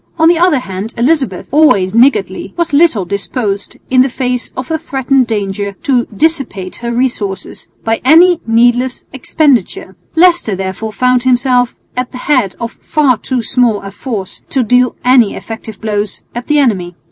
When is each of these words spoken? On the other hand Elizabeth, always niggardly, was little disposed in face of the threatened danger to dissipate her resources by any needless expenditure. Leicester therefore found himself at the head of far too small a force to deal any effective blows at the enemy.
On 0.17 0.27
the 0.27 0.39
other 0.39 0.57
hand 0.57 0.95
Elizabeth, 0.97 1.47
always 1.51 1.93
niggardly, 1.93 2.55
was 2.57 2.73
little 2.73 3.05
disposed 3.05 3.77
in 3.91 4.09
face 4.09 4.51
of 4.57 4.67
the 4.69 4.79
threatened 4.79 5.27
danger 5.27 5.73
to 5.83 6.05
dissipate 6.07 6.77
her 6.77 6.91
resources 6.91 7.67
by 7.83 8.01
any 8.03 8.41
needless 8.47 9.05
expenditure. 9.13 9.95
Leicester 10.15 10.55
therefore 10.55 10.91
found 10.91 11.21
himself 11.21 11.75
at 11.95 12.11
the 12.11 12.17
head 12.17 12.55
of 12.59 12.71
far 12.81 13.15
too 13.15 13.43
small 13.43 13.79
a 13.81 13.91
force 13.91 14.41
to 14.49 14.63
deal 14.63 14.95
any 15.05 15.35
effective 15.35 15.79
blows 15.79 16.23
at 16.33 16.47
the 16.47 16.57
enemy. 16.57 16.95